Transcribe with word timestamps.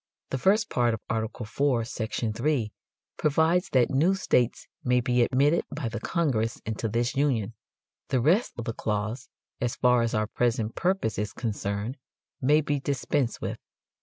The 0.31 0.39
first 0.39 0.67
part 0.71 0.95
of 0.95 1.01
Art. 1.11 1.29
IV, 1.39 1.87
section 1.87 2.33
3, 2.33 2.71
provides 3.17 3.69
that 3.69 3.91
"new 3.91 4.15
states 4.15 4.67
may 4.83 4.99
be 4.99 5.21
admitted 5.21 5.63
by 5.69 5.89
the 5.89 5.99
Congress 5.99 6.59
into 6.65 6.89
this 6.89 7.15
Union," 7.15 7.53
the 8.07 8.19
rest 8.19 8.53
of 8.57 8.65
the 8.65 8.73
clause, 8.73 9.29
as 9.61 9.75
far 9.75 10.01
as 10.01 10.15
our 10.15 10.25
present 10.25 10.73
purpose 10.73 11.19
is 11.19 11.33
concerned, 11.33 11.97
may 12.41 12.61
be 12.61 12.79
dispensed 12.79 13.41
with. 13.41 13.59